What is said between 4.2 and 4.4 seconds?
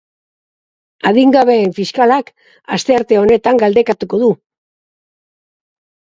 du.